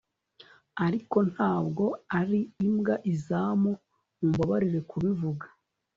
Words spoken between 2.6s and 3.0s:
imbwa